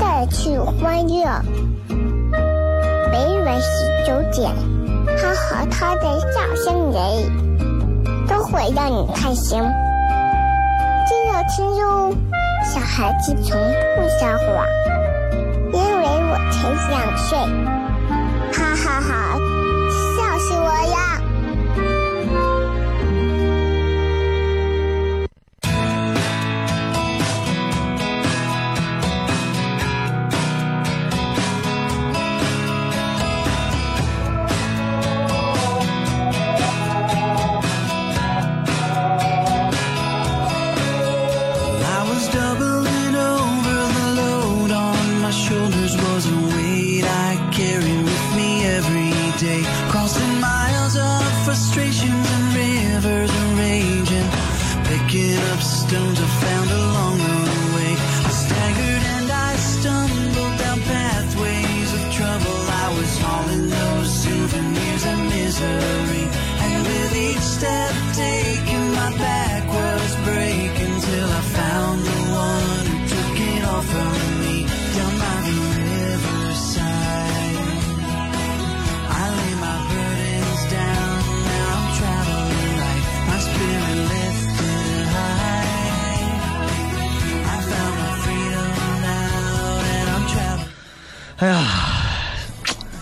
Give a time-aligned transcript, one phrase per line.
[0.00, 1.24] 带去欢乐。
[3.12, 4.50] 每晚十九点，
[5.18, 6.98] 他和他的笑声人，
[8.26, 9.62] 都会让你开心。
[11.06, 12.14] 记得听哟，
[12.64, 13.60] 小孩子从
[13.94, 14.66] 不撒谎，
[15.72, 17.38] 因为我才两岁。
[18.52, 19.38] 哈哈哈，
[20.16, 21.09] 笑死我呀！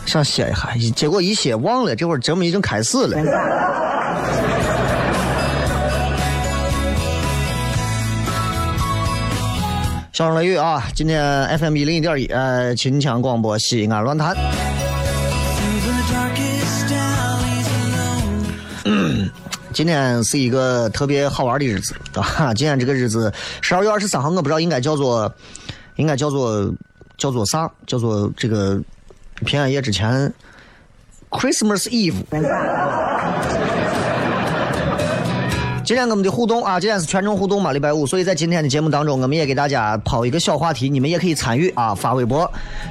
[0.09, 3.17] 想歇一下，结果一歇忘了，这会儿节目已经开始了。
[10.13, 14.35] 小声雷雨啊，今天 FM 一零一点一，呃，秦腔广播西安论坛。
[19.73, 22.53] 今天是一个特别好玩的日子啊！
[22.53, 25.33] 今天这个日子，十二月二十三号，我不知道应该叫做，
[25.97, 26.69] 应该叫做
[27.17, 27.71] 叫做啥？
[27.87, 28.81] 叫做这个
[29.45, 30.33] 平安夜之前
[31.31, 32.15] ，Christmas Eve。
[35.85, 42.51] 今天我们的互动啊，今天是全程互动嘛，礼拜五，所以在今天的节目当中，我们也给大家抛一个小话题，你们也可以参与啊，发微博，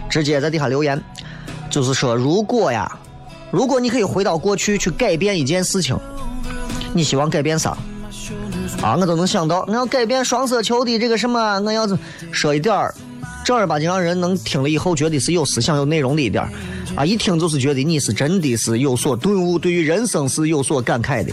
[0.09, 1.00] 直接在底下留言，
[1.69, 2.91] 就是说，如果呀，
[3.52, 5.96] 如果你可以回到过去去改变一件事情，
[6.94, 7.78] 你希望改变啥？
[8.81, 11.96] 啊，我都能想到，我要改变双色球的这个什么，我要是
[12.31, 12.94] 说一点儿
[13.47, 16.44] 正儿八经让人能听了以后觉得是有思想、有内容的一点
[16.97, 21.31] 啊，一听就是觉得你是真的是有所顿悟，对于人生是有所感慨的。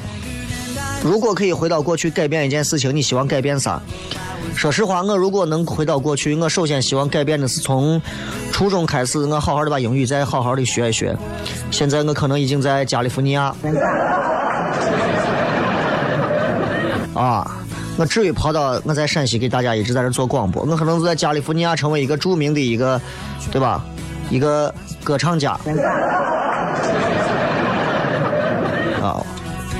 [1.02, 3.82] 如果可以回到过去改变一件事情，你希望改变啥？
[4.54, 8.00] 说实话，我如果能回到过去，我首先希望改变的是从
[8.52, 11.18] 初中开始，我好好的把英语再好好的学一学。
[11.72, 13.52] 现在我可能已经在加利福尼亚。
[17.12, 17.63] 啊，
[17.96, 23.00] 我至于跑到我在陕西给大家一直在这做广播，我可能是在加利福尼亚成为一个著名的一个，
[23.52, 23.84] 对吧？
[24.30, 24.74] 一个
[25.04, 25.52] 歌唱家。
[29.00, 29.22] 啊，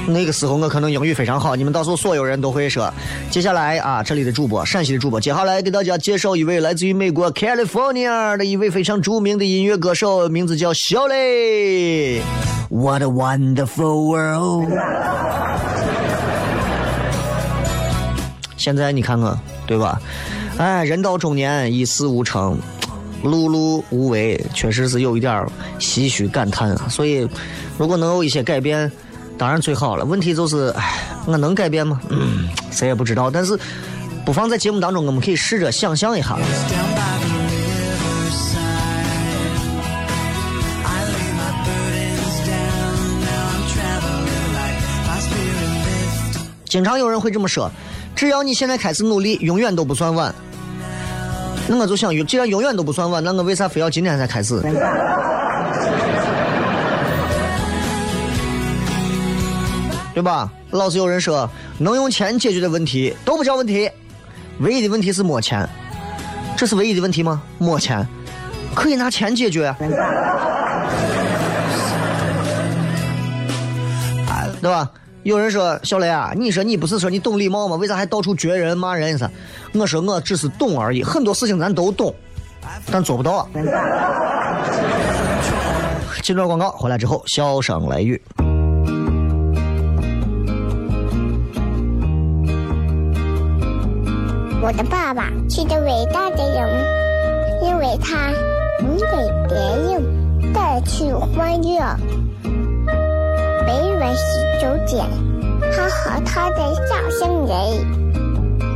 [0.06, 2.92] 那个时候我可能英语非常好，你们到时候所有人都会说。
[3.30, 12.20] 接下来啊，这里的主播，陕西的主播，接下来给大家介绍一位来自于美国 California 的一位非常著名的音乐歌手，名字叫小磊。
[12.69, 14.69] What a wonderful world！
[18.65, 20.01] 现在你看看，对吧？
[20.57, 22.59] 哎，人到中年，一事无成，
[23.22, 25.47] 碌碌无为，确实是有一点
[25.78, 26.89] 唏嘘感叹啊。
[26.89, 27.28] 所以，
[27.77, 28.91] 如果能有一些改变，
[29.37, 30.05] 当然最好了。
[30.07, 30.95] 问题就是，哎，
[31.27, 32.01] 我能改变吗？
[32.09, 33.31] 嗯，谁也不知道。
[33.31, 33.55] 但是，
[34.25, 36.39] 不妨在节目当中，我们可以试着想象一下。
[46.66, 47.71] 经常有人会这么说：
[48.15, 50.34] 只要你现在开始努力，永远都不算晚。
[51.66, 54.61] 那我就想，既然永远都不算晚，那我为啥非要今天才开始？
[60.15, 60.53] 对吧？
[60.71, 63.91] 老是有人说能用钱解决的问题都不叫问题，
[64.61, 65.69] 唯一的问题是没钱。
[66.57, 67.43] 这是唯一的问题吗？
[67.59, 68.07] 没钱
[68.75, 69.75] 可以拿钱解决，
[74.61, 74.89] 对吧？
[75.24, 77.76] 有人说小雷啊，你说你不是说你懂礼貌吗？
[77.76, 79.30] 为啥还到处撅人骂人噻？
[79.72, 82.15] 我说我只是懂而已，很多事情咱都懂，
[82.92, 83.48] 但做不到啊。
[86.22, 88.21] 进段广告，回来之后笑声雷雨。
[94.60, 96.68] 我的爸爸是个伟大的人，
[97.62, 98.30] 因为他
[98.78, 99.06] 能给
[99.48, 101.82] 别人带去欢乐。
[104.04, 104.22] 在洗
[104.60, 105.03] 手间，
[105.72, 107.56] 他和他的笑声人，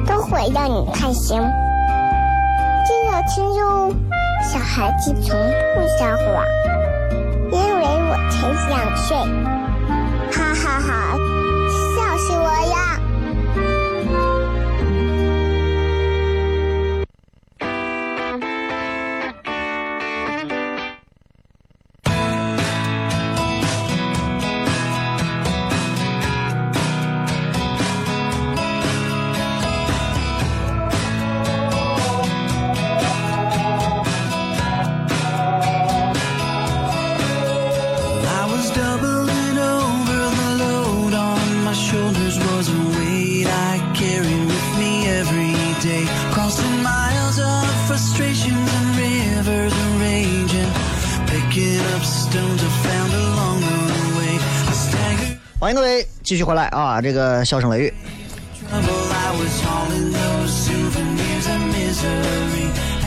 [0.06, 1.38] 都会让你开心。
[2.86, 3.92] 记得听哟，
[4.42, 5.38] 小孩子从
[5.74, 6.42] 不撒谎，
[7.52, 9.57] 因为我才两岁。
[55.60, 57.02] 欢迎各位继续回来啊！
[57.02, 57.94] 这个笑声雷雨，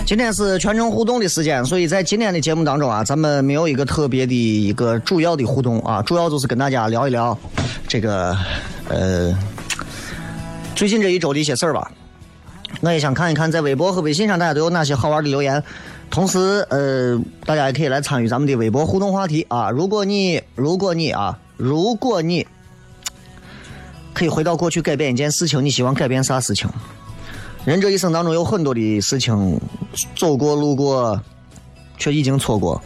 [0.06, 7.38] 今天是全程互动的时间，所以在今天的节目当中啊，咱们没有一个特别的一个主要的互动啊，主要就是跟大家聊一聊
[7.88, 8.36] 这个
[8.89, 9.33] 呃
[10.75, 11.89] 最近这一周的一些事儿吧。
[12.81, 15.63] 我也想看一看在微博和微信上大家都有哪些好玩的留言，
[16.09, 19.69] 同时呃大家也可以来参与咱们的微博互动话题啊。
[19.69, 22.47] 如果你如果你啊如果你
[24.15, 26.67] 可以回到过去改变一件事情，你希望改变啥事情？
[27.65, 29.61] 人这一生当中有很多的事情，
[30.15, 31.21] 走过路过，
[31.99, 32.81] 却已经错过，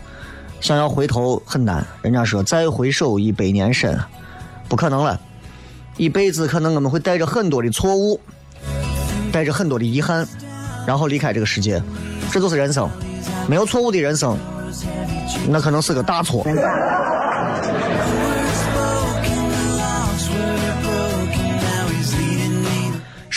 [0.59, 1.87] 想要回头很难。
[2.01, 3.97] 人家说再回首已百年身，
[4.67, 5.17] 不可能了。
[5.95, 8.19] 一辈子可能我们会带着很多的错误，
[9.31, 10.27] 带着很多的遗憾，
[10.85, 11.81] 然后离开这个世界。
[12.29, 12.89] 这就是人生，
[13.47, 14.37] 没有错误的人生，
[15.47, 16.45] 那可能是个大错。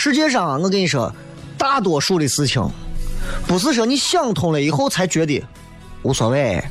[0.01, 1.13] 世界上啊，我跟你说，
[1.57, 2.65] 大多数的事情，
[3.45, 5.43] 不是说你想通了以后才觉得
[6.03, 6.63] 无所谓，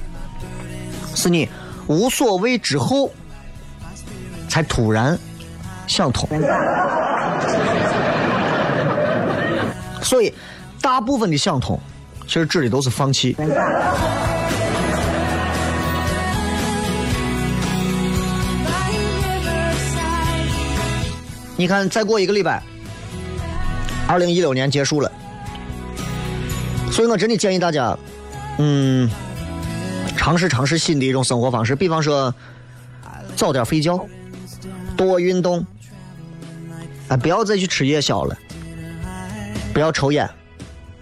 [1.14, 1.46] 是你
[1.88, 3.12] 无所谓之后
[4.48, 5.18] 才突然
[5.86, 6.26] 想通。
[10.00, 10.32] 所以，
[10.80, 11.78] 大部分的想通，
[12.26, 13.36] 其实指的都是放弃。
[21.58, 22.62] 你看，再过一个礼拜，
[24.08, 25.12] 二零一六年结束了，
[26.90, 27.96] 所以我真的建议大家，
[28.56, 29.08] 嗯，
[30.16, 32.34] 尝试尝试新的一种生活方式，比方说
[33.36, 34.02] 早点睡觉，
[34.96, 35.64] 多运动，
[37.08, 38.34] 啊，不要再去吃夜宵了，
[39.74, 40.28] 不要抽烟，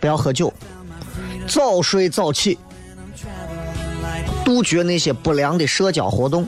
[0.00, 0.52] 不要喝酒，
[1.46, 2.58] 早睡早起，
[4.44, 6.44] 杜绝那些不良的社交活动，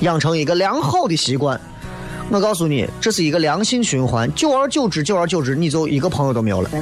[0.00, 1.58] 养成一个良好的习惯。
[2.30, 6.70] 我告诉你，这是一个良性循环，久而久之，久而久之，你就一个朋友都没有了。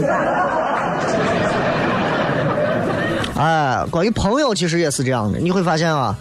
[3.34, 6.14] 哎，关于朋友，其实也是这样的，你会发现啊，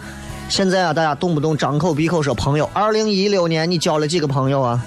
[0.48, 2.70] 现在啊，大家动不动张口闭口说朋友。
[2.72, 4.82] 二零一六年，你交了几个朋友啊？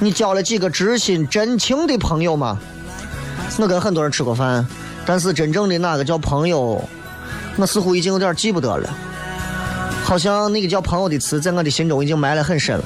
[0.00, 2.58] 你交了几个知心真情的朋友吗？
[3.58, 4.66] 我跟很多人吃过饭，
[5.06, 6.82] 但是真正的哪个叫朋友，
[7.56, 8.90] 我似乎已经有点记不得了。
[10.02, 12.84] 好像那个叫朋友的词，在我的心中已经埋了很深了。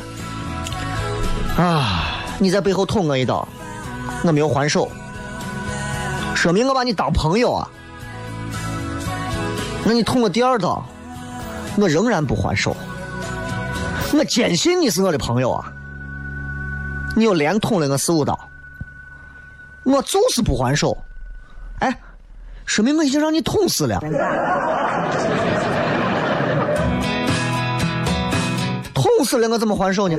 [1.57, 2.19] 啊！
[2.39, 3.47] 你在背后捅我一刀，
[4.25, 4.91] 我没有还手，
[6.35, 7.69] 说明我把你当朋友啊。
[9.85, 10.85] 那你捅我第二刀，
[11.77, 12.77] 我仍然不还手。
[14.15, 15.73] 我坚信你是我的朋友啊。
[17.15, 18.39] 你又连捅了我四五刀，
[19.85, 20.97] 我就是不还手。
[21.81, 21.97] 哎，
[22.65, 24.01] 说明我已经让你捅死了。
[28.95, 30.17] 捅死了我怎么还手呢？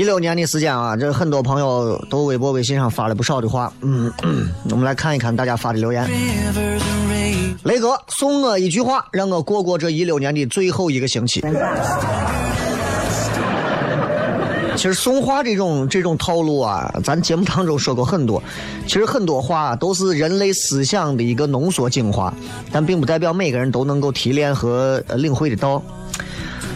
[0.00, 3.70] 一六年的时间啊，这很多朋友都微博、微信上发了不少的话。
[3.82, 4.10] 嗯，
[4.70, 6.08] 我们来看一看大家发的留言。
[7.64, 11.44] 雷哥送我一句话，让我过过这一六年的最后一个星期。
[14.74, 18.42] 其实送话这种这种套路啊，咱节目当中说过很多。
[18.86, 22.32] 其实很多话都是人类思想的一个浓缩精华，
[22.72, 25.82] 但并不代表每个人都能够提炼和领会得到。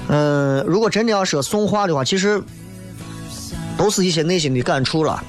[0.09, 2.43] 嗯，如果真的要说送话的话，其实
[3.77, 5.23] 都是一些内心的感触了。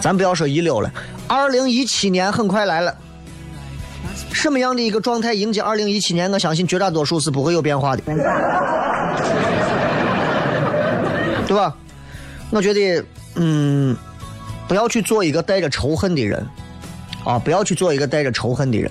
[0.00, 0.90] 咱不要说一六了，
[1.26, 2.94] 二零一七年很快来了。
[4.32, 6.30] 什么样的一个状态迎接二零一七年？
[6.30, 8.02] 我相信绝大多数是不会有变化的，
[11.46, 11.74] 对吧？
[12.50, 13.04] 我觉得，
[13.36, 13.96] 嗯，
[14.68, 16.46] 不要去做一个带着仇恨的人，
[17.24, 18.90] 啊，不要去做一个带着仇恨的人。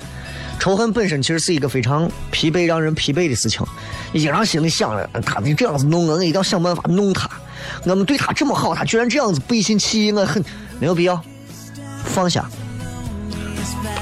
[0.64, 3.68] 仇恨本身其实是一个非常疲惫、让人疲惫的事情。
[4.14, 7.30] 你经常心里想着，他得这样子弄我，我一定要想办法弄他。
[7.84, 10.42] 我们对他这么好，他居然这样子背信弃义，我很
[10.80, 11.22] 没有必要。
[12.06, 12.50] 放下，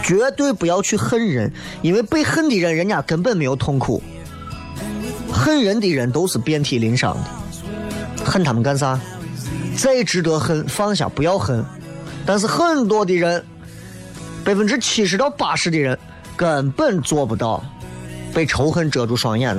[0.03, 1.51] 绝对不要去恨人，
[1.81, 4.03] 因为被恨的人，人家根本没有痛苦。
[5.33, 8.99] 恨人的人都是遍体鳞伤的，恨他们干啥？
[9.75, 11.65] 再值得恨，放下，不要恨。
[12.23, 13.43] 但是很多的人，
[14.45, 15.97] 百分之七十到八十的人
[16.41, 17.63] 根本做不到
[18.33, 19.55] 被仇恨遮住双眼，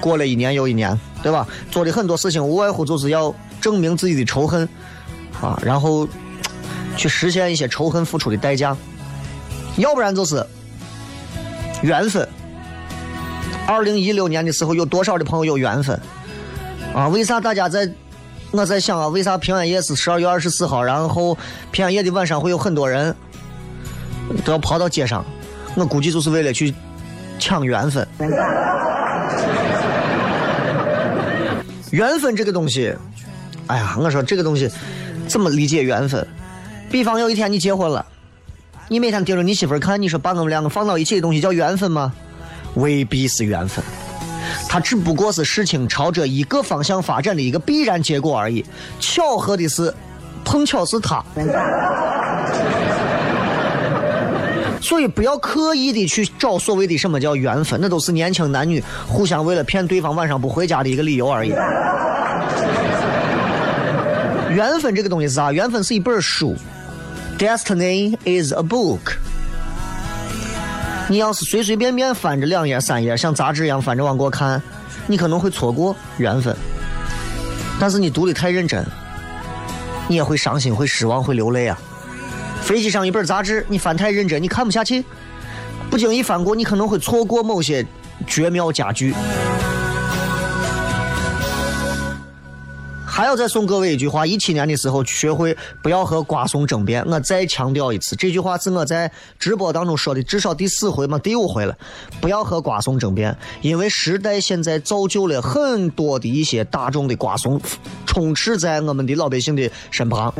[0.00, 1.48] 过了一年又一年，对吧？
[1.70, 4.68] 做的很多事情无外乎就是要证明自己的仇恨
[5.40, 6.06] 啊，然后
[6.94, 8.76] 去实现一些仇恨付出的代价，
[9.78, 10.46] 要不然就是
[11.80, 12.28] 缘分。
[13.66, 15.98] 二零一六年的时候，有多少的朋友有缘分
[16.94, 17.08] 啊？
[17.08, 17.90] 为啥大家在？
[18.50, 20.82] 我在想啊，为啥平安夜是十二月二十四号？
[20.82, 21.38] 然后
[21.70, 23.16] 平安夜的晚上会有很多人
[24.44, 25.24] 都要跑到街上，
[25.76, 26.74] 我估计就是为了去
[27.38, 28.08] 抢缘分。
[31.90, 32.92] 缘分这个东西，
[33.68, 34.68] 哎呀，我说这个东西
[35.28, 36.26] 怎么理解缘分？
[36.90, 38.04] 比方有一天你结婚了，
[38.88, 42.12] 你每天盯着你媳妇看，你说把我们两个放到一起的东西叫缘分吗？
[42.74, 43.84] 未必是缘分。
[44.68, 48.64] 它只不过是事情朝着一个方向发展的一个必然结果而已。
[49.00, 49.92] 巧合的是，
[50.44, 51.24] 碰巧是他。
[54.86, 61.50] 所以不要刻意的去找所谓的什么叫缘分，那都是年轻男女互相为了骗对方晚上不回家的一个理由而已。
[64.54, 65.50] 缘分这个东西是啥？
[65.50, 66.54] 缘分是一本书
[67.36, 69.16] ，Destiny is a book。
[71.08, 74.62] 你要是随随便便翻着两页三页，像杂志一样翻着往过看，
[75.08, 76.56] 你可能会错过缘分。
[77.80, 78.86] 但是你读的太认真，
[80.06, 81.76] 你也会伤心、会失望、会流泪啊。
[82.66, 85.04] 飞机上一本杂志，你翻太认真，你看不下去，
[85.88, 87.86] 不经意翻过，你可能会错过某些
[88.26, 89.14] 绝妙佳句。
[93.04, 97.04] 还要再送各位一句话：一七年的时候，学会不要和瓜怂争辩。
[97.06, 101.74] 我再强调一次，这句话是我在直播当中说的，至少第四回嘛，第五回了。
[102.20, 107.60] 不要和瓜怂争辩，因为时代现在造就了很多的一些大众的瓜怂，
[108.04, 110.34] 充斥在我们的老百姓的身旁。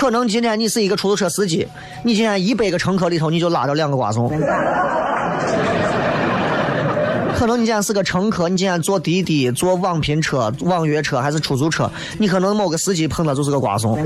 [0.00, 1.68] 可能今天你是一个出租车司机，
[2.02, 4.30] 你今天一百个乘客里头，你就拉着两个瓜怂。
[7.36, 14.02] 可能你今天是个乘客，你今天坐滴滴、坐网拼车、网约车还是出租车，你可能某个司机碰到就是个瓜怂。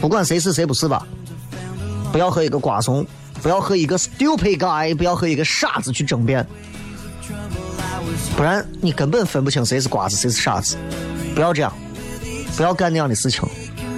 [0.00, 1.04] 不管谁是谁不是吧，
[2.12, 3.04] 不要和一个瓜怂，
[3.42, 6.46] 不要和一个 stupid guy，不要和一个傻子去争辩，
[8.36, 10.76] 不然你根本分不清谁是瓜子谁是傻子。
[11.34, 11.72] 不要这样，
[12.56, 13.42] 不要干那样的事情，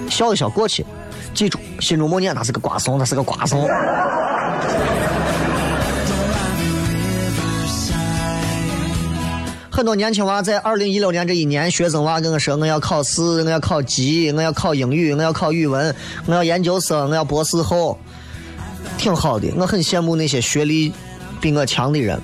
[0.09, 0.85] 笑一笑过去，
[1.33, 3.67] 记住，心中默念他是个瓜怂，他是个瓜怂。
[9.71, 15.95] 很多年轻娃在二零一六年这一年，学生娃跟我说：“我要考试，我要考级，我要考英语，我要考语文，
[16.27, 17.97] 我要研究生，我要博士后。”
[18.99, 20.93] 挺好的，我很羡慕那些学历
[21.39, 22.19] 比我强的人。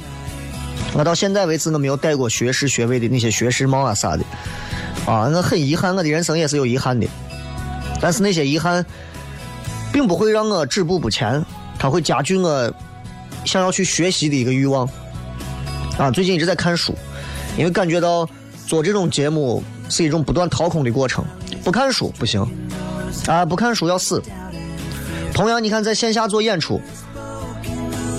[0.93, 4.23] 我到现在为止，我没有戴过学士学位的那些学士帽啊啥的。
[5.07, 7.07] 啊，我很遗憾，我的人生也是有遗憾的。
[7.99, 8.85] 但是那些遗憾，
[9.91, 11.43] 并不会让我止步不前，
[11.79, 12.71] 它会加剧我
[13.45, 14.87] 想要去学习的一个欲望。
[15.97, 16.93] 啊，最近一直在看书。
[17.57, 18.29] 因为感觉到
[18.67, 21.25] 做这种节目是一种不断掏空的过程，
[21.63, 22.45] 不看书不行，
[23.25, 24.21] 啊，不看书要死。
[25.33, 26.79] 同样，你看在线下做演出，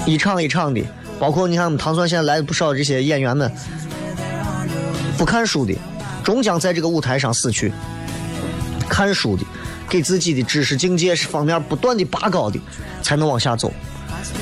[0.07, 0.83] 一场一场的，
[1.21, 3.49] 包括你看我们唐蒜现在来了不少这些演员们，
[5.17, 5.73] 不看书的，
[6.29, 7.71] 终将在这个舞台上死去；
[8.87, 9.43] 看书的，
[9.89, 12.61] 给自己的知识境界是方面不断的拔高的，
[13.01, 13.73] 才能往下走。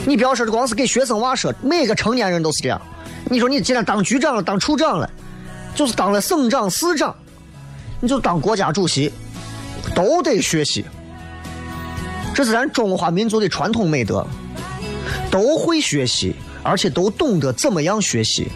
[0.05, 2.83] 你不要说这光是给学生娃说，每个成年人都是这样。
[3.31, 5.09] 你说你既然当局长了，当处长了，
[5.76, 7.14] 就是当了省长、市长，
[8.00, 9.12] 你就当国家主席，
[9.95, 10.85] 都得学习。
[12.35, 14.26] 这是咱中华民族的传统美德，
[15.31, 18.49] 都会学习，而且都懂得怎么样学习。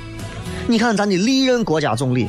[0.66, 2.26] 你看咱的历任国家总理，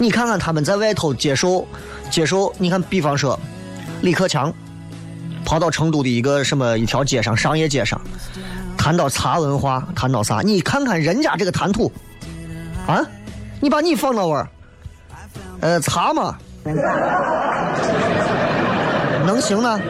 [0.00, 1.66] 你看看他们在外头接受
[2.10, 3.38] 接受，你看，比方说
[4.00, 4.52] 李克强
[5.44, 8.00] 跑到成都的一个什么一条街上，商业街上。
[8.76, 10.40] 谈到茶文化，谈到啥？
[10.40, 11.92] 你看看人家这个谈吐，
[12.86, 13.04] 啊，
[13.60, 14.48] 你把你放那玩儿，
[15.60, 16.38] 呃，茶嘛，
[19.26, 19.80] 能行呢？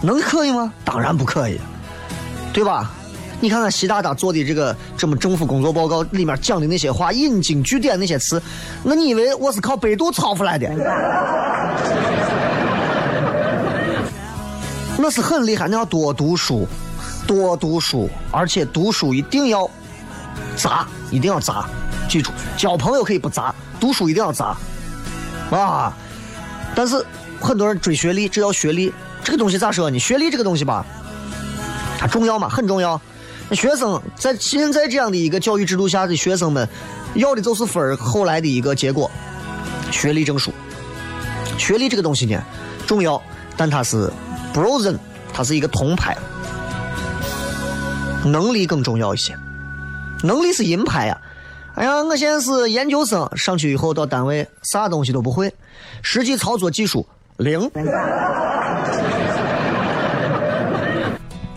[0.00, 0.72] 能可以吗？
[0.84, 1.60] 当然不可以，
[2.52, 2.90] 对吧？
[3.42, 8.40] 你看看习大大做的这个这么政府工作报告里面讲的那些话，引经据典那些词，
[8.84, 10.68] 那你以为我是靠百度抄出来的？
[14.96, 16.68] 那是很厉害，那要多读书。
[17.26, 19.68] 多读书，而且读书一定要
[20.54, 21.68] 砸，一定要砸。
[22.08, 24.56] 记住，交朋友可以不砸，读书一定要砸
[25.50, 25.92] 啊！
[26.76, 27.04] 但是
[27.40, 28.92] 很多人追学历，只要学历，
[29.24, 29.98] 这个东西咋说呢？
[29.98, 30.86] 学历这个东西吧，
[31.98, 32.48] 它重要吗？
[32.48, 33.00] 很重要。
[33.54, 36.68] 学生在现在这样的一个教育制度下的学生们，
[37.14, 39.10] 要的就是分儿，后来的一个结果，
[39.90, 40.52] 学历证书。
[41.58, 42.42] 学历这个东西呢，
[42.86, 43.20] 重要，
[43.56, 44.10] 但它是
[44.54, 44.96] brozen，
[45.32, 46.16] 它是一个铜牌。
[48.24, 49.36] 能力更重要一些，
[50.22, 51.20] 能力是银牌呀！
[51.74, 55.52] 哎呀，我现在是研究生，上去以后到单位啥东西都不会，
[56.02, 57.04] 实际操作技术
[57.38, 57.70] 零，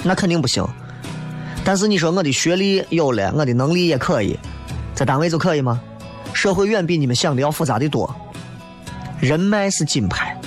[0.03, 0.67] 那肯定不行。
[1.65, 4.37] 但是你说我的学历有了，我的能力也可以，
[4.93, 5.81] 在单位就可以吗？
[6.31, 8.13] 社会远比你们想的要复杂的多，
[9.19, 10.39] 人脉是金牌。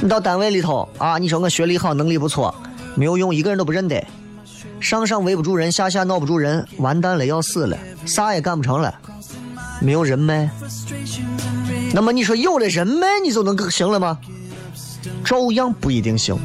[0.00, 2.54] 你到单位里头啊，你说我学历好，能力不错，
[2.94, 4.02] 没有用，一个人都不认得。
[4.80, 8.94] 上上围不住人，下下闹不住人，完蛋了，要死了，啥也干不成了，
[9.80, 10.48] 没有人脉。
[11.92, 14.18] 那么你说有了人脉，你就能行了吗？
[15.22, 16.38] 照样不一定行。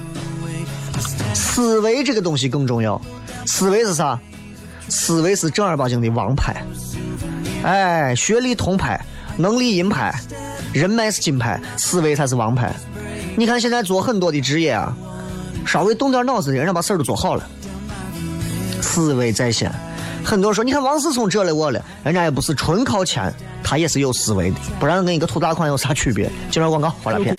[1.33, 2.99] 思维这个东西更重要。
[3.45, 4.19] 思维是啥？
[4.89, 6.63] 思维是正儿八经的王牌。
[7.63, 8.99] 哎，学历铜牌，
[9.37, 10.13] 能力银牌，
[10.73, 12.73] 人脉是金牌，思维才是王牌。
[13.35, 14.95] 你看现在做很多的职业啊，
[15.65, 17.43] 稍微动点脑子的人家把事儿都做好了。
[18.81, 19.71] 思维在先，
[20.23, 26.29] 很多人说，你看王思聪这了我了，人家也不是纯靠钱，他也是有思维的，不然跟一个土大款有啥区别？
[26.51, 27.35] 介绍广告，回来片。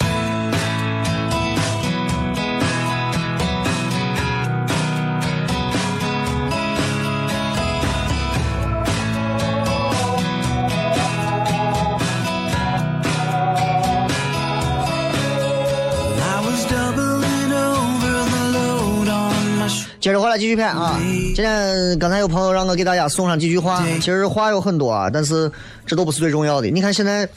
[21.35, 25.51] 今天刚才有朋友让我给大家送上几句话，其实话有很多啊，但是
[25.85, 26.69] 这都不是最重要的。
[26.71, 27.29] 你看现在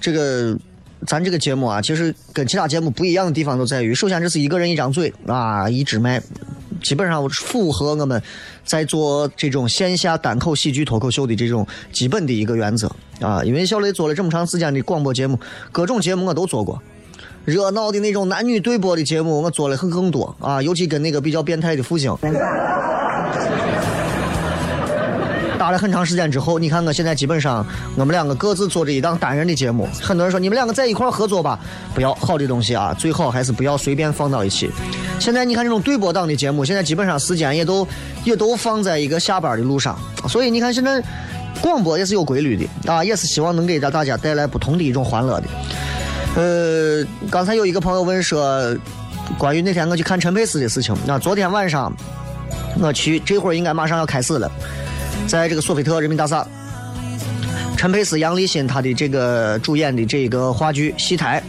[0.00, 0.56] 这个
[1.04, 6.22] 咱这个节目啊，其实跟其他节目不一样的地方都在于，首先这是一个人一张嘴啊，一支麦，
[6.80, 8.22] 基本上符合我们
[8.64, 12.88] 在做这种线下单口喜剧脱口秀的这种基本的一个原则
[13.20, 13.42] 啊。
[13.42, 15.36] 因为小雷做了这么长时间的广播节目，
[15.72, 16.80] 各种节目我都做过。
[17.44, 22.16] 热闹的那种男女对播的节目，我做了很更多啊，尤其跟那个比较变态的复兴。
[25.70, 29.88] 打了很长时间之后，你看我现在基本上我们两个各自做着一档单人的节目。
[30.02, 31.56] 很多人说你们两个在一块合作吧，
[31.94, 34.68] 不要好的东西啊，最好还是不要随便放到一起。
[35.20, 37.86] 现在你看这种对播档的节目，现在基本上时间也都
[38.24, 39.96] 也都放在一个下班的路上，
[40.28, 41.00] 所以你看现在
[41.62, 45.46] 广播也是有规律的啊，也是希望能给大大家带来不同的一种欢乐的。
[46.34, 48.76] 呃，刚才有一个朋友问说，
[49.38, 50.92] 关于那天我去看陈佩斯的事情。
[51.06, 51.92] 那昨天晚上
[52.80, 54.50] 我去，这会儿应该马上要开始了，
[55.30, 56.44] 在这个索菲特人民大厦，
[57.76, 61.40] 陈佩斯、杨立新他的这个主演的这个话剧《戏台》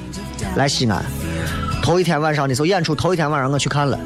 [0.55, 1.03] 来西安。
[1.81, 3.99] 头一天晚上的时候演出，头一天晚上我去看了，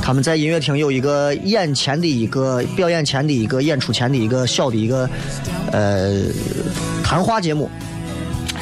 [0.00, 5.06] 他们在音乐厅有一个演前的一个表演前的一个演出前的一个小的一个
[5.70, 6.22] 呃
[7.04, 7.70] 谈话节目，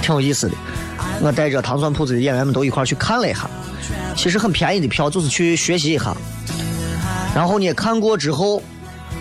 [0.02, 0.56] 挺有意思的。
[1.20, 3.48] 我带着糖蒜铺子的演员们都一块去看了一下，
[4.16, 6.12] 其实很便宜的票，就是去学习一下。
[7.32, 8.60] 然后呢，看过之后，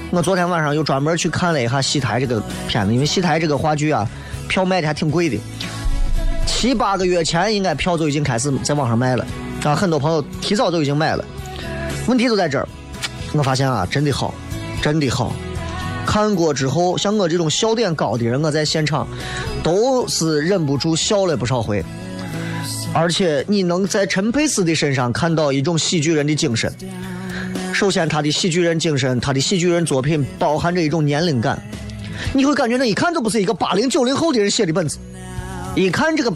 [0.10, 4.10] 我昨天晚上又专门去看了一下戏台这个片子，因为戏台这个话剧啊，
[4.48, 5.38] 票卖的还挺贵的，
[6.46, 9.26] 七八个月前应该票就已经开始在网上卖了，
[9.64, 11.26] 啊，很多朋友提早都已经买了。
[12.08, 12.68] 问题就在这儿，
[13.34, 14.34] 我发现啊，真的好，
[14.82, 15.34] 真的好。
[16.06, 19.06] 看过之后，像我这种笑点高的人，我在现场
[19.62, 21.84] 都是忍不住笑了不少回。
[22.94, 26.74] 而且你能在陈佩斯的身上看到一种喜剧人的精神，
[27.78, 31.62] 首先，他的喜剧人精神，他的喜剧人作品包含着一种年龄感，
[32.34, 34.98] 你会感觉那一看就不是一个八零九零后的人写的本子，
[35.76, 36.34] 一看这个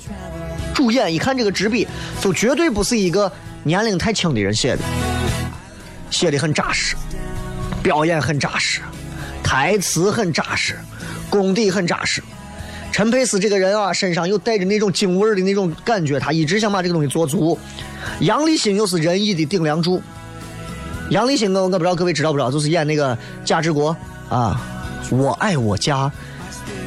[0.72, 1.88] 主演，一看这个执笔，
[2.22, 3.32] 就绝对不是一个
[3.64, 4.84] 年龄太轻的人写的，
[6.12, 6.96] 写的很扎实，
[7.82, 8.80] 表演很扎实，
[9.44, 10.78] 台词很扎实，
[11.28, 12.22] 功底很扎实。
[12.92, 17.58] 陈佩斯这个人啊，身上又带着那种京味的那种感觉，他一直想把这个东西做足。
[18.20, 20.00] 杨立新又是仁义的顶梁柱。
[21.12, 23.94] 杨立新，我我不知道各位知道不知道，就是演那个贾志国
[24.30, 24.62] 啊，
[25.10, 26.10] 我爱我家，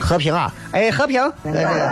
[0.00, 1.86] 和平啊，哎和平，哎这个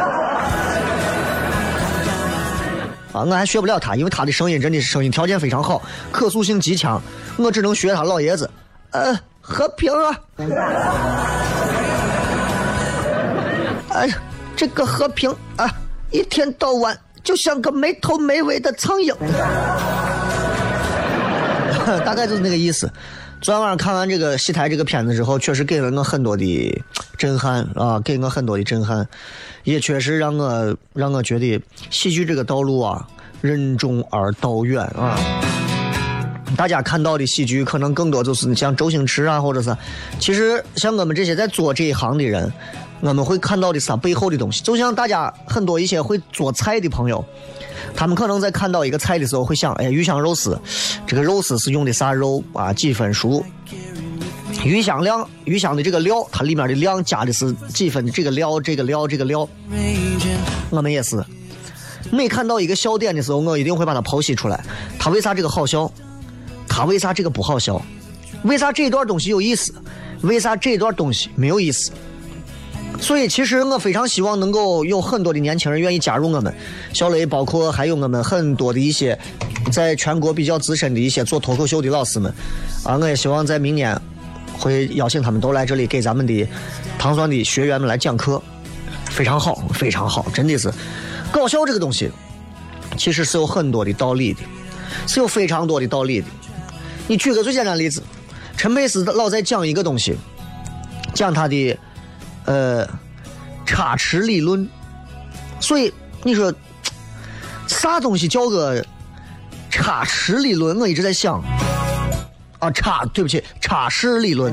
[3.12, 6.99] 啊，我还学不了他，因为他的声音真的是声音条件非常好，可塑性极强，
[7.37, 8.51] 我只能学他老爷子，
[8.92, 10.18] 呃和平啊。
[13.90, 14.09] 哎，
[14.57, 15.71] 这个和平啊，
[16.11, 19.14] 一天到晚就像个没头没尾的苍蝇，
[22.05, 22.90] 大概就是那个意思。
[23.40, 26.83] 昨天晚上看完这个戏台这个片子之后，确实给了我很多的
[27.18, 29.07] 震撼啊，给我很多的震撼，
[29.64, 33.05] 也确实让我让我觉得喜剧这个道路啊，
[33.40, 35.18] 任重而道远啊。
[36.57, 39.77] 大家看到的喜剧，可能更多就是像周星驰啊，或者是，
[40.21, 42.53] 其实像我们这些在做这一行的人。
[43.03, 47.23] 我们会看到的是它背后的东西，就像大家很多一些会做菜的朋友，
[47.97, 50.57] 他们可能在看到一个菜的时候会想，哎，鱼香肉丝，
[51.05, 52.73] 这个肉丝是用的啥肉啊？
[52.73, 53.45] 几分熟？
[54.65, 59.49] 鱼香料，鱼香的这个料，它里面的量加的是几分这个料，这个料，这个料。
[60.71, 61.25] 我们也是，
[62.12, 64.65] 每看到一个笑点的时候，我一定会把它剖析出来，
[64.97, 65.91] 它为啥这个好笑？
[66.69, 67.83] 它为啥这个不好笑？
[68.45, 69.75] 为啥这段东西有意思？
[70.21, 71.91] 为啥这段东西没有意思？
[73.03, 76.55] 所以，其实我非常希望能够有很多的年轻人愿意加入我们
[76.93, 79.19] 小雷，包括还有我们很多的一些
[79.73, 82.33] 在全国比较资深的一些做脱口秀的老师们
[82.85, 82.97] 啊！
[82.97, 84.01] 我也希望在明年
[84.57, 86.47] 会邀请他们都来这里给咱们的
[86.97, 88.41] 糖酸的学员们来讲课，
[89.11, 90.73] 非常好，非常好，真的是
[91.33, 92.09] 搞笑这个东西
[92.97, 94.41] 其实是有很多的道理的，
[95.09, 96.27] 是有非常多的道理的。
[97.09, 98.01] 你举个最简单例子，
[98.57, 100.15] 陈佩斯老在讲一个东西，
[101.12, 101.77] 讲他的。
[102.44, 102.88] 呃，
[103.64, 104.68] 差池理论，
[105.61, 106.52] 所以你说
[107.66, 108.85] 啥东西叫个
[109.70, 110.78] 差池理论？
[110.78, 111.42] 我一直在想
[112.59, 114.52] 啊，差对不起，差池理论，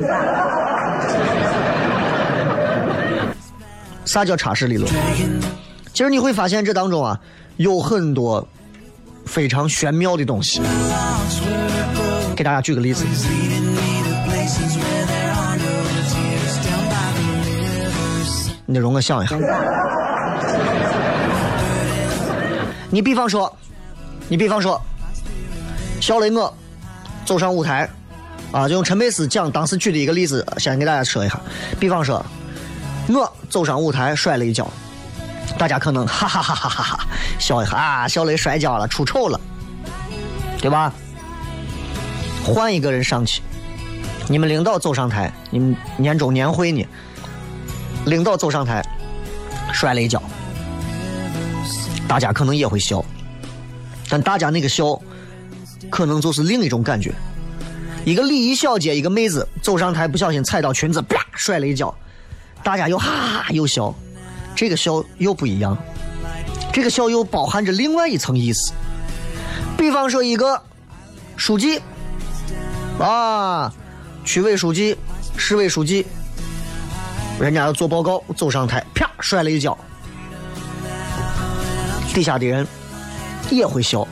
[4.05, 4.91] 啥叫差池理论？
[5.93, 7.19] 其实你会发现这当中啊，
[7.57, 8.47] 有很多
[9.25, 10.61] 非常玄妙的东西。
[12.35, 13.03] 给大家举个例子。
[18.71, 19.35] 你容我想一下，
[22.91, 23.51] 你比方说，
[24.27, 24.79] 你比方说，
[25.99, 26.55] 小雷我
[27.25, 27.89] 走上舞台，
[28.51, 31.41] 啊，就用陈佩斯讲当时举的一个例子，先给大家说一下。
[31.79, 32.23] 比方说，
[33.07, 34.71] 我走上舞台摔了一跤，
[35.57, 37.07] 大家可能哈哈哈哈哈哈
[37.39, 39.41] 笑一下啊，小雷摔跤了，出丑了，
[40.61, 40.93] 对吧？
[42.45, 43.41] 换一个人上去，
[44.27, 46.85] 你们领导走上台，你们年终年会呢？
[48.05, 48.83] 领导走上台，
[49.71, 50.21] 摔了一跤，
[52.07, 53.03] 大家可能也会笑，
[54.09, 54.99] 但大家那个笑，
[55.89, 57.13] 可能就是另一种感觉。
[58.05, 61.93] 一个礼仪小姐，一个妹子走上台，不小心踩到裙子，啪摔了一跤，
[62.63, 63.93] 大家又哈哈又笑，
[64.55, 65.77] 这个笑又不一样，
[66.73, 68.71] 这个笑又包含着另外一层意思。
[69.77, 70.59] 比方说，一个
[71.35, 71.79] 书记，
[72.99, 73.71] 啊，
[74.23, 74.97] 区委书记、
[75.37, 76.07] 市委书记。
[77.39, 79.77] 人家要做报告，走上台，啪摔了一跤，
[82.13, 82.67] 底下的人
[83.49, 84.05] 也会笑，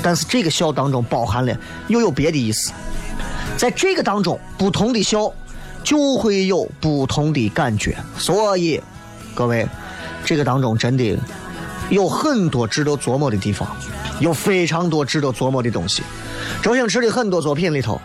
[0.00, 1.52] 但是这个笑当中包含了
[1.88, 2.72] 又有别的意思，
[3.56, 5.32] 在这个当中，不同的笑
[5.82, 8.80] 就会有不同的感觉，所以
[9.34, 9.66] 各位，
[10.24, 11.18] 这个当中真的
[11.90, 13.68] 有很多值得琢磨的地方，
[14.20, 16.04] 有非常多值得琢磨的东西。
[16.62, 18.00] 周星驰的很多作品里头。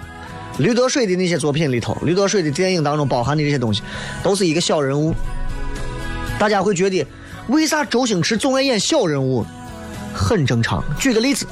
[0.58, 3.82] 驴得水的那些作品里头，驴得水的电影当中包含的这些东西，
[4.22, 5.14] 都是一个小人物。
[6.38, 7.06] 大家会觉得，
[7.48, 9.46] 为啥周星驰总爱演小人物？
[10.14, 10.84] 很正常。
[11.00, 11.48] 举个例子，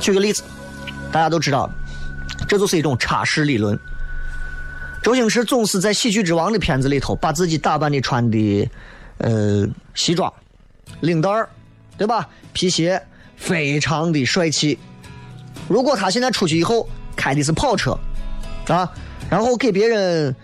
[0.00, 0.42] 举个例子，
[1.12, 1.70] 大家都知道，
[2.48, 3.78] 这就是一种差事理论。
[5.02, 8.68] 周星驰总是在《喜剧之王》的片子里头，把自己打扮的穿的，
[9.18, 10.32] 呃，西装、
[11.00, 11.48] 领带儿，
[11.96, 12.28] 对吧？
[12.52, 13.00] 皮鞋，
[13.36, 14.78] 非常的帅气。
[15.68, 17.98] 如果他现在出去以后开的是跑车，
[18.68, 18.90] 啊，
[19.28, 20.34] 然后给别人，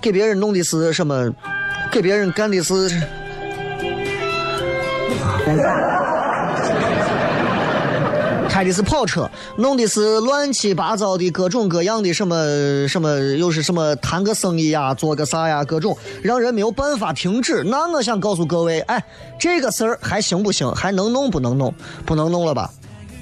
[0.00, 1.32] 给别人弄的是什么？
[1.90, 2.72] 给别人干的是，
[8.48, 17.62] 开的是跑车，弄的是乱七八糟的各种各样的什么什么，又是什么谈个生意呀，做个啥呀，各种让人没有办法停止。
[17.64, 19.02] 那我想告诉各位，哎，
[19.38, 20.70] 这个事儿还行不行？
[20.72, 21.74] 还能弄不能弄？
[22.04, 22.70] 不能弄了吧？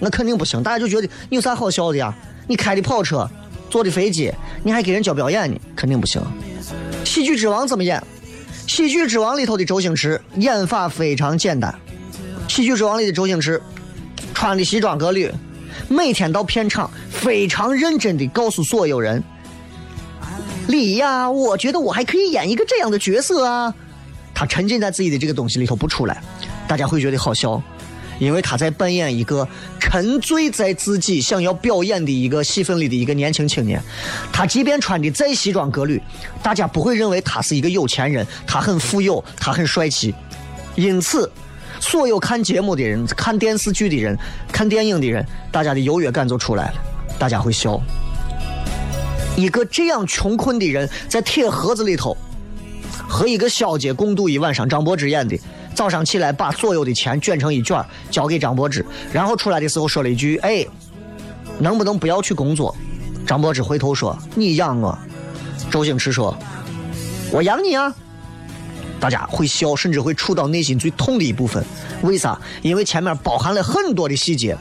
[0.00, 0.62] 那肯定不行。
[0.62, 2.14] 大家就觉得你有啥好笑的呀？
[2.46, 3.28] 你开的跑车，
[3.70, 4.30] 坐的飞机，
[4.62, 5.58] 你还给人教表演呢？
[5.74, 6.20] 肯定不行。
[7.04, 8.02] 喜剧之王怎么演？
[8.66, 11.74] 喜剧之王里头的周星驰演法非常简单。
[12.48, 13.60] 喜剧之王里的周星驰
[14.34, 15.30] 穿的西装革履，
[15.88, 19.22] 每天到片场非常认真的告诉所有人
[20.68, 23.72] ：“李呀，我觉得我还可以演一个这样的角色啊。”
[24.34, 26.22] 他沉浸在自己的这个东西里头不出来，
[26.66, 27.62] 大家会觉得好笑，
[28.20, 29.48] 因为他在扮演一个
[29.80, 33.82] 沉醉在自己想要表演的一个戏份里的一个年轻青年。
[34.32, 36.00] 他即便穿的再西装革履，
[36.42, 40.14] 大家不会认为他是一个有钱人，他很富有，他很帅气，
[40.76, 41.28] 因此。
[41.82, 44.14] 所有看节目的人、看电视剧的人、
[44.52, 46.74] 看电影的人，大家的优越感就出来了，
[47.18, 47.80] 大家会笑。
[49.34, 52.14] 一个这样穷困的人，在铁盒子里头
[53.08, 55.38] 和一个小姐共度一晚上，张柏芝演的。
[55.80, 60.62] 早上起来，把所有的钱卷成一卷交给张柏芝，然后出来的时候说了一句：“哎，
[61.58, 62.76] 能不能不要去工作？”
[63.26, 64.98] 张柏芝回头说：“你养我。”
[65.72, 66.36] 周星驰说
[67.32, 67.90] ：“我养你啊。”
[69.00, 71.64] 大家会笑，甚至会触到内心最痛的一部分。
[72.02, 72.38] 为啥？
[72.60, 74.54] 因为前面包含了很多的细节。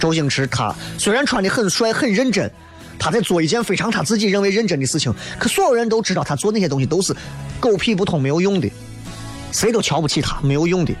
[0.00, 2.50] 周星驰他虽然穿的很帅、很认真，
[2.98, 7.14] 他在做一件非常他自己认为认真的事情，可所有人都知道他做那些东西都是
[7.60, 8.70] 狗屁不通、没有用的，
[9.52, 10.92] 谁都瞧不起他，没有用的。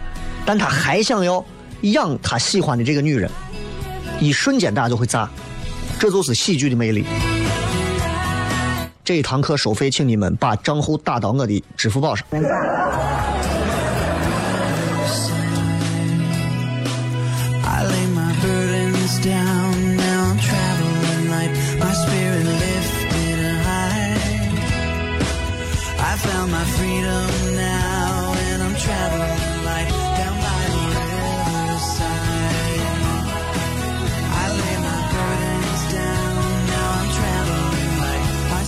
[0.44, 1.44] 但他还想要
[1.80, 3.28] 养他喜欢的这个女人，
[4.20, 5.28] 一瞬间大家就会炸。
[5.98, 7.04] 这就是喜剧的魅力。
[9.04, 12.24] 这一堂课收费，请你们把账户打到我的支付宝上。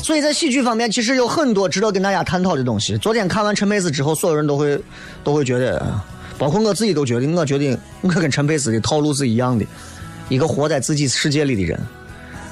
[0.05, 2.95] 所以在喜剧方面，其实有很多值得跟大家探讨的东西。
[2.99, 4.79] 昨天看完陈佩斯之后，所有人都会
[5.25, 5.83] 都会觉得，
[6.37, 9.65] 包括我自己都觉得，我觉得我跟陈佩斯的套路是一样的，
[10.29, 11.81] 一个活在自己世界里的人。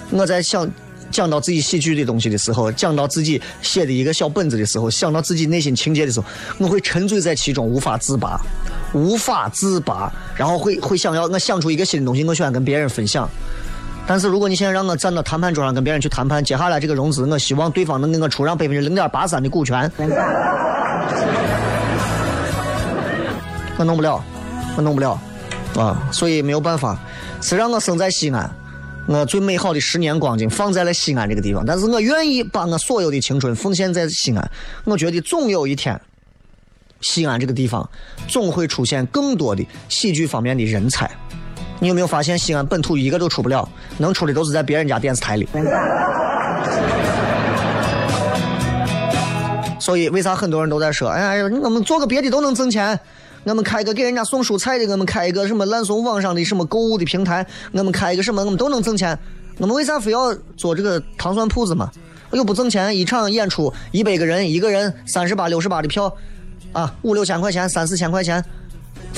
[0.08, 0.66] 我在想
[1.10, 8.40] 讲到自己喜剧的东西的时候，讲到自己写的一个小本子的时候，想到自己内心情节的时候，我会沉醉在其中，无法自拔，
[8.94, 13.28] 无法自拔，然后会会想要我想出一个新的东西，我喜欢跟别人分享。
[14.06, 19.90] 但是如果你现在让我站到谈判桌上跟别人去谈判，接下来这个融资，我希望对方能给我出让百分之零点八三的股权，
[23.78, 24.22] 我弄不了，
[24.76, 25.18] 我弄不了，
[25.76, 26.98] 啊，所以没有办法，
[27.40, 28.54] 是让我生在西安，
[29.06, 34.50] 我最美好的十年光景放在了西安这个地方，但是我愿意把我所有的青春奉献在西安，
[34.84, 35.98] 我觉得总有一天，
[37.00, 37.88] 西安这个地方
[38.28, 41.10] 总会出现更多的喜剧方面的人才。
[41.82, 43.68] 你有没有发现西安本土一个都出不了，
[43.98, 45.48] 能出的都是在别人家电视台里。
[49.80, 52.96] 所以为啥很多人都在说，哎呀，我们做个别的都能挣钱，
[53.42, 59.18] 我们开个给人家送蔬菜的，我们开一个什么烂怂网上的什么购物的平台，我们开一个什么，我们都能挣钱。
[59.58, 61.90] 我们为啥非要做这个糖蒜铺子嘛？
[62.30, 66.14] 又不挣钱，一场演出一百个人，一个人三十八、六十八的票，
[66.70, 68.40] 啊，五六千块钱，三四千块钱，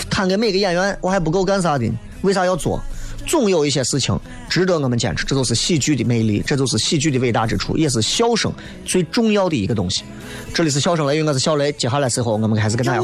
[0.09, 1.93] 摊给每个演员，我还不够干啥的？
[2.25, 2.81] 为啥要做？
[3.27, 4.19] 总有一些事情
[4.51, 8.53] 值得我们坚持，这就是喜剧的魅力，这就是喜剧的伟大之处，也是笑声
[8.85, 10.05] 最重要的一个东西。
[10.53, 11.71] 这里是笑声雷雨，我是小雷。
[11.73, 13.03] 接下来时候，我们开始跟大家。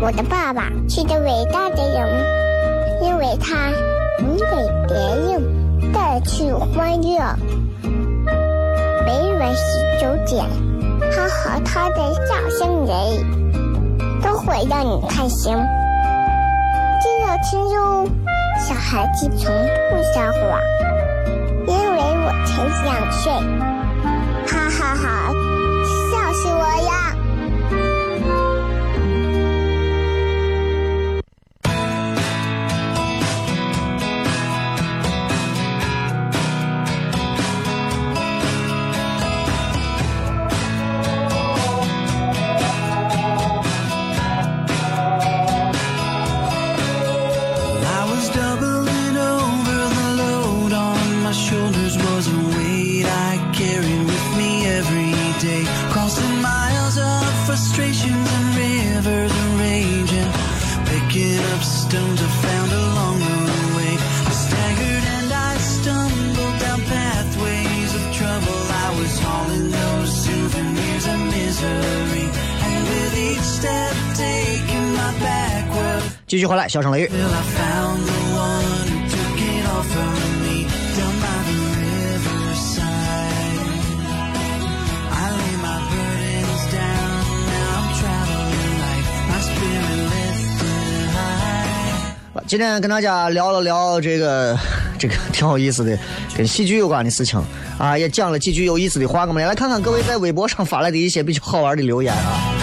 [0.00, 3.70] 我的爸爸是个伟大的人，因为他
[4.18, 4.46] 能给
[4.88, 7.36] 别人带去欢乐。
[9.04, 9.60] 每晚十
[10.00, 10.44] 九点，
[11.14, 11.96] 他和他的
[12.26, 12.90] 笑声人，
[14.22, 15.54] 都会让你开心。
[17.00, 18.06] 记得听哟，
[18.58, 19.52] 小孩子从
[19.90, 20.60] 不撒谎，
[21.66, 22.50] 因为我才
[22.84, 23.32] 两岁。
[24.46, 25.32] 哈哈哈，
[26.10, 27.01] 笑死我了！
[76.32, 77.10] 继续回来，笑声雷雨。
[92.46, 94.58] 今天跟大家聊了聊这个
[94.98, 95.98] 这个挺有意思的，
[96.34, 97.38] 跟戏剧有关的事情
[97.76, 99.26] 啊，也讲了几句有意思的话。
[99.26, 102.61] 我们来看看各位在微博上发来的一些比较好玩的留言啊。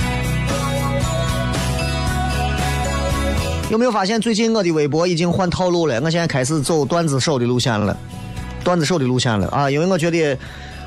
[3.70, 6.02] 有没有发现最近我的微博已经换套路了？
[6.02, 7.96] 我现在开始走段子手的路线了，
[8.64, 9.70] 段子手的路线了啊！
[9.70, 10.36] 因为我觉得，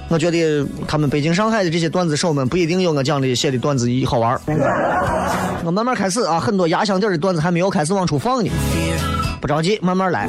[0.09, 4.37] 我觉得他们北京、上海的这些段子手们不一定有我讲的写的段子好玩。
[5.65, 8.51] 我慢慢开始啊，很多压箱底的段子还没有开始往出放呢，
[9.41, 10.29] 不着急，慢慢来。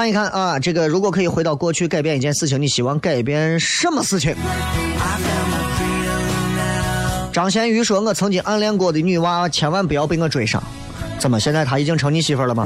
[0.00, 4.34] 看一看啊，这个如果可以回到过去改变一件事情，你希望改变什么事情？
[7.30, 10.62] 张贤瑜说：“我曾经暗恋过的女娃，千万不要被我追上。
[11.18, 11.38] 怎么？
[11.38, 12.64] 现在她已经成你媳妇了吗？”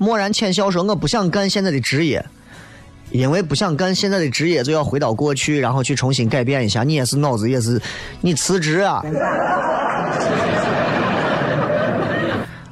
[0.00, 2.22] 蓦然浅笑说：“我不想干现在的职业，
[3.10, 6.82] 因为不想干现在的职业，就要回到过去，然后去重新改变一下。
[6.82, 7.80] 你也是脑子也是，
[8.20, 9.02] 你辞职啊！”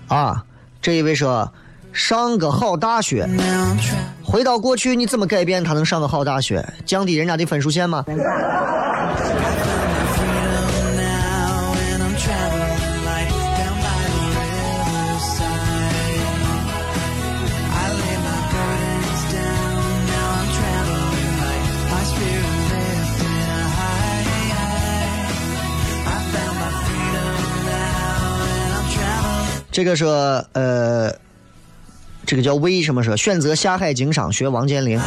[0.09, 0.45] 啊，
[0.81, 1.53] 这一位说
[1.93, 3.29] ：“上个好大学。”
[4.25, 6.65] 回到过去，你怎么改变他能上个好大学？
[6.87, 8.05] 降低人家的分数线吗？
[29.73, 31.15] 这个说呃，
[32.27, 34.99] 这个叫为什么说选择下海经商学王健林？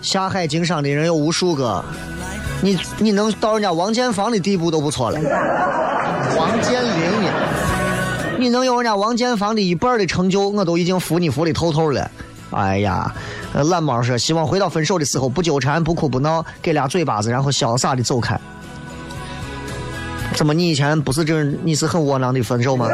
[0.00, 1.84] 下海经商的人有无数个，
[2.60, 5.18] 你你能到人家王建房的地步都不错了。
[6.36, 7.32] 王健林呢？
[8.38, 12.08] 你能有人家王建房的一半的成就，我都已经服你服的透透了。
[12.50, 13.12] 哎呀，
[13.52, 18.38] 懒猫说希望回到分手的时候不纠缠、不哭不闹，给俩嘴巴子，然后潇洒的走开。
[20.34, 21.42] 怎么你以前不是这？
[21.62, 22.86] 你是很窝囊的分手吗？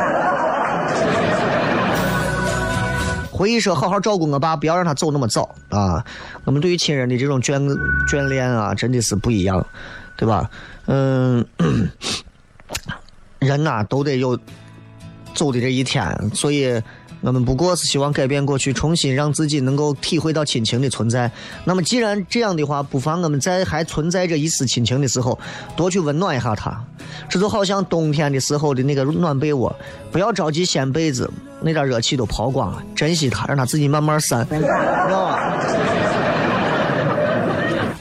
[3.39, 6.05] 回忆说好好照顾我爸，不要让他走那么早啊！
[6.43, 7.57] 我们对于亲人的这种眷
[8.11, 9.65] 眷恋啊，真的是不一样，
[10.17, 10.51] 对吧？
[10.87, 11.47] 嗯，
[13.39, 14.37] 人呐、都得有
[15.35, 16.83] 走的这一天，所以
[17.21, 21.31] 我们不过是希望改变过去，重新让自己能够体会到亲情的存在。
[21.65, 25.39] 那么既然这样的话，不妨我们在还存在着一丝亲情的时候，
[25.77, 26.85] 多去温暖一下他。
[27.29, 29.73] 这就好像冬天的时候的那个暖被窝，
[30.11, 34.61] 不要着急掀被子，那点热气都跑光了，珍惜它，让它自己慢慢散， 知
[35.11, 35.55] 道吧？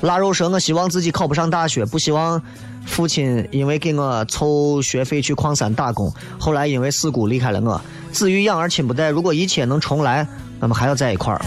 [0.01, 2.39] 腊肉说：“我希望自己考不上大学，不希望
[2.85, 7.81] 父亲因为给我凑学费去矿山打工，后来因为事故离开了我。
[8.11, 10.25] 子欲养而亲不待，如果一切能重来，
[10.59, 11.41] 那么还要在一块儿。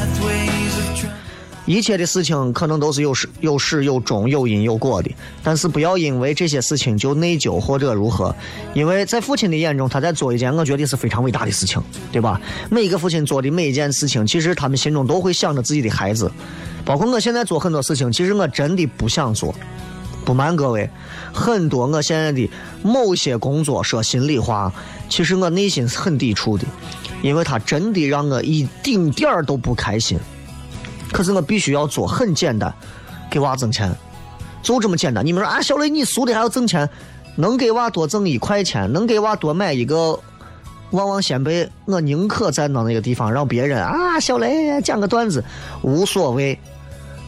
[1.70, 8.34] 一切的事情可能都是有始有始有终、有因有果的，但是不要因为这些事情就内疚或者如何，
[8.74, 11.80] 因为在父亲的眼中，他在做一件我觉得是非常伟大的事情，
[12.10, 12.40] 对吧？
[12.72, 16.28] 每一个父亲做的每一件事情，其实他们心中都会想着自己的孩子，
[16.84, 19.54] 包括我现在做很多事情，其实我真的不想做。
[20.24, 20.90] 不瞒各位，
[21.32, 22.50] 很多我现在的
[22.82, 24.72] 某些工作，说心里话，
[25.08, 26.64] 其实我内心是很抵触的，
[27.22, 30.18] 因为他真的让我一丁点儿都不开心。
[31.12, 32.72] 可是我必须要做，很简单，
[33.30, 33.90] 给娃挣钱，
[34.62, 35.24] 就这么简单。
[35.24, 36.88] 你们说啊，小雷你俗的还要挣钱，
[37.36, 40.18] 能给娃多挣一块钱，能给娃多买一个
[40.90, 45.44] 旺旺仙贝，我宁可站到那个地方让别人啊，小雷讲个段子，
[45.82, 46.58] 无所谓，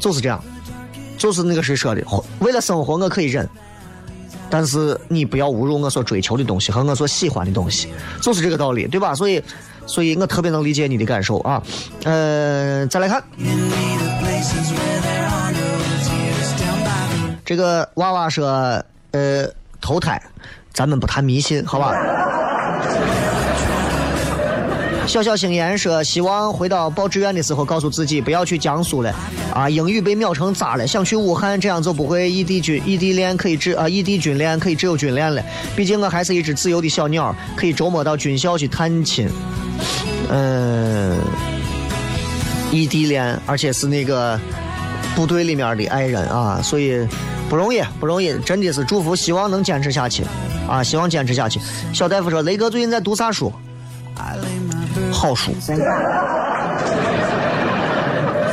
[0.01, 0.43] 就是这样，
[1.19, 2.05] 就是那个谁说的，
[2.41, 3.49] 为了生活我可以忍。
[4.51, 7.89] 但是你不要侮辱我所追求的东西和我所喜欢的东西，
[8.21, 9.15] 就是这个道理，对吧？
[9.15, 9.43] 所以，
[9.87, 11.63] 所以我特别能理解你的感受啊。
[12.05, 13.23] 呃，再来看
[17.45, 19.47] 这个娃娃说，呃，
[19.81, 20.21] 投胎，
[20.73, 21.93] 咱们不谈迷信，好吧？
[25.05, 29.13] 小小星言说，希望回到报志愿的时候，告诉自己不要去江苏了，
[29.53, 35.43] 啊，英语被秒成渣了，想去武汉，这样就不会异地军异地恋可以只啊异地军恋可以只有军恋了。
[35.77, 39.29] 毕竟我还是一只自由的小鸟，可以周末到军校去探亲。
[40.35, 41.21] 嗯，
[42.71, 44.41] 异地恋，而且是那个
[45.15, 47.07] 部队里面的爱人啊，所以
[47.51, 50.25] 不容易，不容易，真的是祝福，希望能坚持下去，
[50.67, 51.61] 啊，希望坚持下去。
[51.93, 53.53] 小大夫说，雷哥最近在读啥书？
[55.13, 55.53] 好书。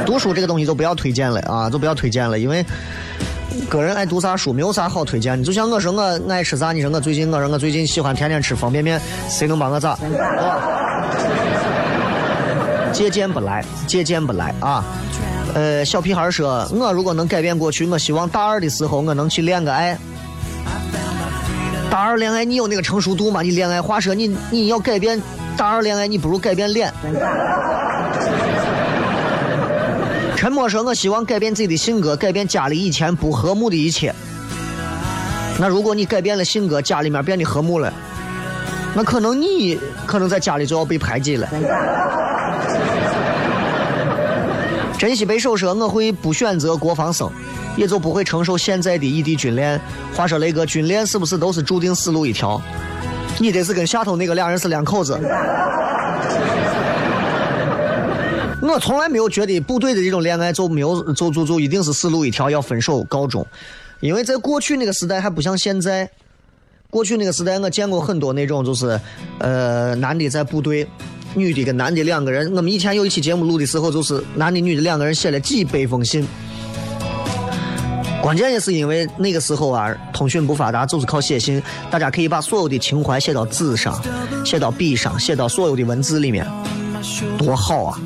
[0.05, 2.65] 读书这个东西就不要推荐了啊，就不要推荐了，因为
[3.69, 5.45] 个人爱读啥书，没有啥好推荐的。
[5.45, 8.99] 就像我说我爱吃啥，你说我最近我说我最近喜欢天天吃方便面，
[9.29, 9.97] 谁能帮我咋？
[12.91, 14.83] 借鉴不来，借鉴不来啊！
[15.53, 19.97] 呃，小屁孩说，我如果能改变过去，我希望大二的时候我能去恋个爱。
[21.89, 23.41] 大二恋爱，你有那个成熟度吗？
[23.41, 25.19] 你恋爱，话说你你要改变
[25.57, 26.93] 大二恋爱，你不如改变脸。
[30.35, 34.13] 陈默说，我希望改变自己的性格，改变家里以前不和睦的一切。
[35.57, 37.91] 那如果你改变了性格，家里面变得和睦了，
[38.93, 41.49] 那可能你可能在家里就要被排挤了。
[44.99, 47.31] 珍惜备受说，我会不选择国防生，
[47.77, 49.79] 也就不会承受现在的异地军恋。
[50.13, 52.61] 话说雷哥，军恋是不是都是注定死路一条？
[53.39, 55.17] 你得是跟下头那个俩人是两口子。
[58.61, 63.47] 我从来没有觉得部队的这种恋爱就没有就就就一定是死路一条，要分手告终。
[64.01, 66.09] 因为在过去那个时代还不像现在，
[66.89, 68.99] 过去那个时代我见过很多那种就是，
[69.37, 70.85] 呃，男的在部队，
[71.35, 72.51] 女的跟男的两个人。
[72.55, 76.27] 我们以前有一期节目录的时候，就是男的女的两个人写了几百封信。
[78.21, 83.99] 关键也是因为那个时候啊，通讯不发达，就是靠写信，大家可以把所有的情怀写到纸上，
[84.45, 86.45] 写到笔上，写到所有的文字里面，
[87.37, 87.99] 多好啊！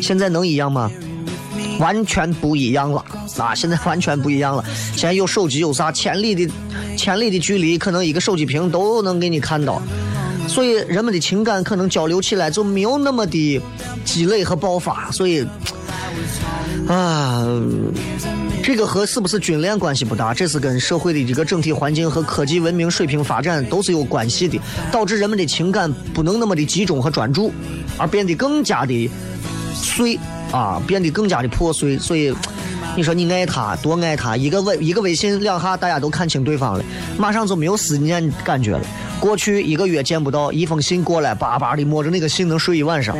[0.00, 0.90] 现在能一样吗？
[1.78, 3.04] 完全不一样了
[3.36, 3.54] 啊！
[3.54, 4.64] 现在完全不一样了。
[4.96, 6.50] 现在有手机有啥，千里的
[6.96, 9.82] 千里的距离，可能一个手机屏都能给你看到。
[10.48, 13.62] 所以人们的情感可能交流起来就没有那么的
[14.04, 15.10] 积累和爆发。
[15.12, 15.46] 所以
[16.88, 17.46] 啊，
[18.62, 24.58] 这个和是不是军恋关系不大，这是跟社会的这个整体环境和科技文明水平发展都是有关系的，
[24.90, 27.52] 导致人们的情感不能那么的集中和专注，
[27.98, 29.10] 而变得更加的
[29.74, 30.18] 碎
[30.50, 31.98] 啊，变得更加的破碎。
[31.98, 32.34] 所以
[32.96, 36.84] 你说你爱他多爱他，一个微一个微信两下大家都看清对方了，
[37.18, 38.80] 马上就没有思念感觉了。
[39.20, 43.16] 过去一个月见不到，一封信过来，巴巴的摸着那个信能睡一晚上。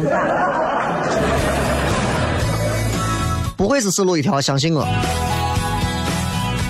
[3.57, 4.87] 不会是死路一条，相信我。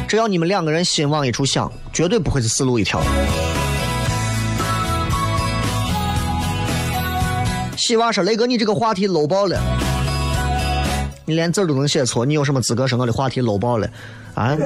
[0.09, 3.03] 只要你们两个人心往一处想，绝对不会是死路一条。
[7.77, 9.61] 西娃说：“雷哥，你这个话题漏爆了，
[11.27, 13.87] 你连字都能写错，你有什么资格说我的话题漏爆了？
[14.35, 14.57] 啊？”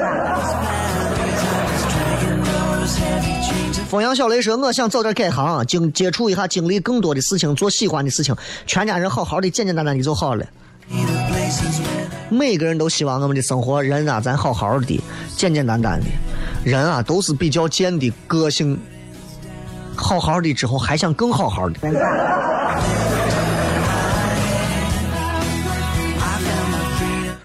[3.92, 8.34] 风扬小雷说：“我想早点改行，经接触一下，经历更多的事情，做喜欢的事情，
[8.66, 10.46] 全家人好好的、简简单单的就好了。
[12.30, 14.98] 每个人都希望我们的生活，人啊，咱好好的、
[15.36, 16.06] 简简单单的。
[16.64, 18.80] 人啊，都是比较贱的个性，
[19.94, 21.78] 好好的之后还想更好好的。”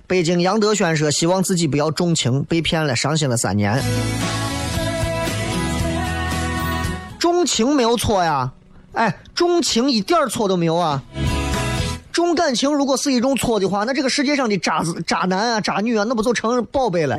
[0.07, 3.83] 北京杨德轩说：“希望自己不要重情，被骗了，伤心了三年。
[7.47, 8.51] 情没有错呀，
[8.91, 11.01] 哎，重情一点错都没有啊。
[12.11, 17.17] 重感情如果是一种错的话，那这个世界上的渣子、渣男啊、渣女啊，那不就成宝贝了？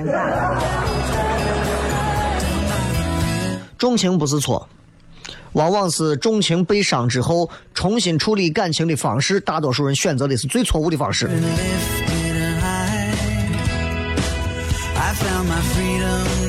[3.79, 4.68] 重情不是错，
[5.53, 11.31] 往往是重情被伤之后，重新处理感情的方式，大多数人选择的是最错误的方式。”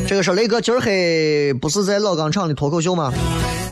[0.07, 3.13] 这个是雷哥今儿黑不是在老钢厂的脱口秀吗？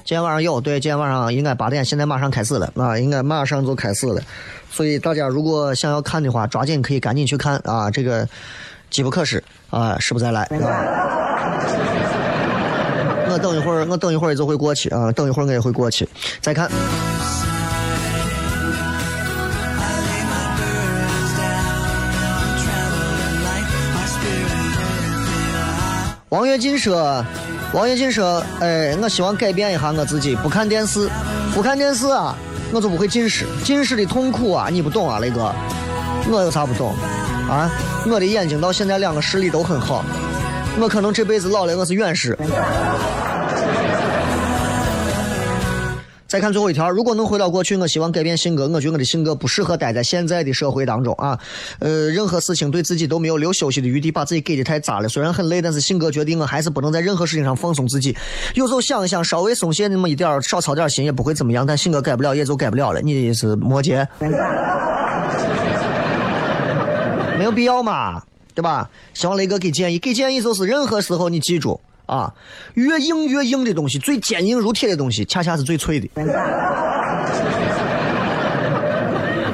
[0.07, 4.21] 今天晚上有，对，今天晚上应该八点，现在马上开始了啊，应该马上就开始了。
[4.71, 8.25] 所以大家如果想要看的话，抓紧可以赶紧去看啊，这个
[8.89, 10.43] 机不可失啊，失不再来。
[10.43, 10.55] 啊、
[13.29, 16.07] 我等一会儿，我等一会儿就会过去啊，等一会儿我也会过去
[16.39, 16.71] 再看。
[26.29, 27.25] 王跃进说
[27.73, 31.09] ：“王跃进说，哎，我希望改变一下我自己，不看电视，
[31.53, 32.35] 不看电视啊，
[32.71, 33.45] 我就不会近视。
[33.63, 35.53] 近视的痛苦啊，你不懂啊，雷哥，
[36.31, 36.95] 我有啥不懂
[37.49, 37.69] 啊？
[38.09, 40.03] 我的眼睛到现在两个视力都很好，
[40.79, 42.37] 我可能这辈子老了我是远视。
[46.27, 48.67] 再看最后一条，如果能回到过去，我希望改变性格。
[48.67, 51.39] 我觉得我的性格不适合待在现在的社会当中啊。
[51.79, 55.07] 呃，任何事情对自己都没有留休息的余地，把自己给的太渣了。
[55.07, 58.13] 虽然很累，但是性格决定我还是不能在任何事情上放松自己。
[58.55, 61.65] 有时候想一想，稍微松懈那么一点儿少操点心也不会怎么样。
[61.65, 62.99] 但性格改不了，也就改不了了。
[62.99, 64.05] 你的意思摩羯，
[67.39, 68.21] 没有必要嘛，
[68.53, 68.89] 对吧？
[69.13, 71.79] 希望雷哥给建议，给建议就是任何时候你记住。
[72.07, 72.33] 啊，
[72.73, 76.09] 越硬越硬的东西，最坚硬如铁的东西，恰恰是最脆的。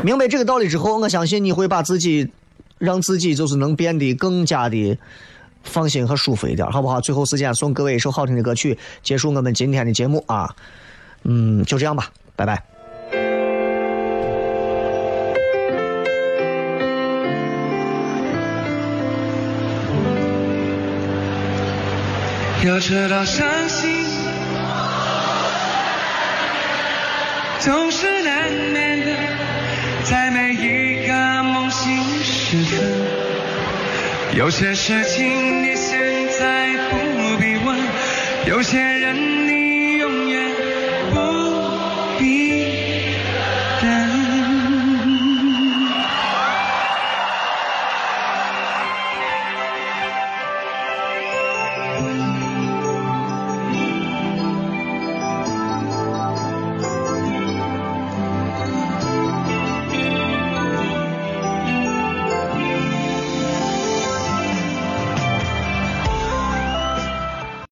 [0.01, 2.29] 明白这个道理之后，我相信你会把自己，
[2.77, 4.97] 让自己就是能变得更加的
[5.63, 6.99] 放心和舒服一点，好不好？
[7.01, 10.53] 最后时间送各位一首好听的歌曲，结束我们今天的节目啊。
[11.23, 12.72] 嗯，就这样吧，拜拜。
[22.65, 23.89] 要知道伤心
[27.59, 29.11] 总是难免的，
[30.05, 31.93] 在每一个梦醒
[32.23, 32.79] 时分。
[34.37, 35.99] 有些事情你现
[36.39, 37.77] 在不必问，
[38.45, 39.13] 有些人
[39.45, 40.51] 你永远
[41.11, 41.19] 不
[42.17, 42.72] 必。